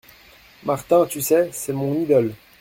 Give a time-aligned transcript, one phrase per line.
[0.63, 1.51] Martin, tu sais?
[1.53, 2.33] c’est mon idole!…